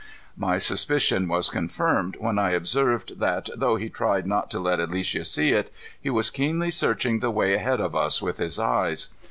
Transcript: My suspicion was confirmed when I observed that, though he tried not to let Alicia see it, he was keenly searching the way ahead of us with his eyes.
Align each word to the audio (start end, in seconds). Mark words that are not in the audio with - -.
My 0.35 0.57
suspicion 0.57 1.27
was 1.27 1.51
confirmed 1.51 2.17
when 2.19 2.39
I 2.39 2.53
observed 2.53 3.19
that, 3.19 3.51
though 3.55 3.75
he 3.75 3.87
tried 3.87 4.25
not 4.25 4.49
to 4.49 4.59
let 4.59 4.79
Alicia 4.79 5.23
see 5.25 5.51
it, 5.51 5.71
he 6.01 6.09
was 6.09 6.31
keenly 6.31 6.71
searching 6.71 7.19
the 7.19 7.29
way 7.29 7.53
ahead 7.53 7.79
of 7.79 7.95
us 7.95 8.19
with 8.19 8.39
his 8.39 8.57
eyes. 8.57 9.09